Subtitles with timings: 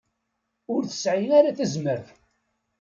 [0.73, 2.07] Ur tesɛi ara tazmert.